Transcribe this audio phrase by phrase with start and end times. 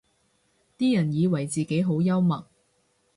[0.79, 2.47] 啲人以為自己好幽默